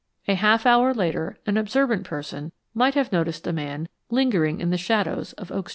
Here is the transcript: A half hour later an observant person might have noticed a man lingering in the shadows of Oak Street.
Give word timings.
A 0.27 0.33
half 0.33 0.65
hour 0.65 0.95
later 0.95 1.37
an 1.45 1.57
observant 1.57 2.05
person 2.05 2.53
might 2.73 2.95
have 2.95 3.11
noticed 3.11 3.45
a 3.45 3.53
man 3.53 3.87
lingering 4.09 4.59
in 4.59 4.71
the 4.71 4.75
shadows 4.77 5.33
of 5.33 5.51
Oak 5.51 5.67
Street. 5.69 5.69